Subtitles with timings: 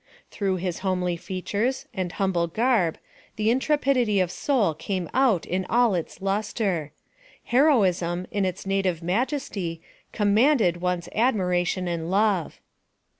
[0.31, 2.97] Through his homely features, and humble garb,
[3.35, 6.91] the intrepidity of soul came out in all its lustre!
[7.43, 9.79] Heroism, in its native majesty,
[10.11, 12.59] commanded one's admiration and love!